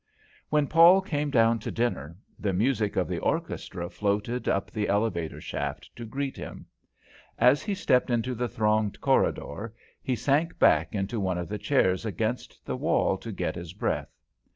[0.49, 5.39] When Paul came down to dinner, the music of the orchestra floated up the elevator
[5.39, 6.65] shaft to greet him.
[7.37, 12.03] As he stepped into the thronged corridor, he sank back into one of the chairs
[12.03, 14.11] against the wall to get his breath.